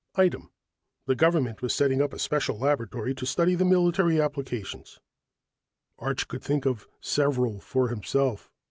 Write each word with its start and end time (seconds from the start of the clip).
Item: 0.15 0.49
the 1.05 1.13
government 1.13 1.61
was 1.61 1.75
setting 1.75 2.01
up 2.01 2.11
a 2.11 2.17
special 2.17 2.57
laboratory 2.57 3.13
to 3.13 3.23
study 3.23 3.53
the 3.53 3.63
military 3.63 4.19
applications. 4.19 4.99
Arch 5.99 6.27
could 6.27 6.41
think 6.41 6.65
of 6.65 6.87
several 7.01 7.59
for 7.59 7.89
himself. 7.89 8.49